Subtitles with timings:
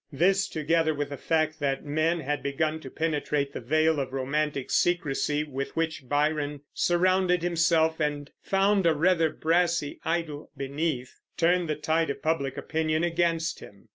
[0.11, 4.71] This, together with the fact that men had begun to penetrate the veil of romantic
[4.71, 11.75] secrecy with which Byron surrounded himself and found a rather brassy idol beneath, turned the
[11.75, 13.89] tide of public opinion against him.